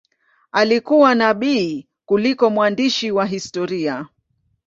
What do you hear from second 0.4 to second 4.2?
Alikuwa nabii kuliko mwandishi wa historia.